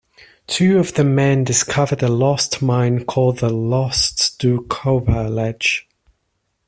Two 0.47 0.79
of 0.79 0.95
the 0.95 1.03
men 1.03 1.43
discovered 1.43 2.01
a 2.01 2.07
Lost 2.07 2.59
Mine 2.59 3.05
called 3.05 3.37
the 3.37 3.51
Lost 3.51 4.41
Doukhobor 4.41 5.29
Ledge. 5.29 5.87